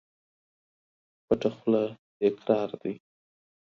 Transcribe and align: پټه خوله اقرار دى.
پټه 1.25 1.49
خوله 1.55 1.83
اقرار 2.25 2.69
دى. 2.81 2.93